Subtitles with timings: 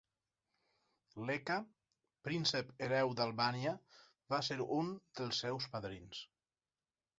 [1.29, 1.57] Leka,
[2.29, 3.75] Príncep Hereu d'Albània,
[4.35, 4.93] va ser un
[5.23, 6.27] dels seus padrins.